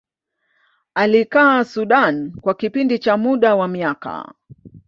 [0.95, 4.33] alikaa Sudan kwa kipindi cha muda wa miaka